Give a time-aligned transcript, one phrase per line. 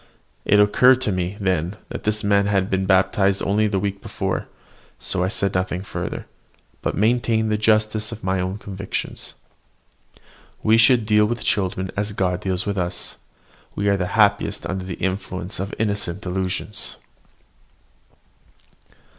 [0.45, 4.01] It occurred to me then, that this very man had been baptised only a week
[4.01, 4.47] before;
[4.97, 6.25] so I said nothing further,
[6.81, 9.35] but maintained the justice of my own convictions.
[10.63, 13.17] We should deal with children as God deals with us,
[13.75, 16.97] we are happiest under the influence of innocent delusions.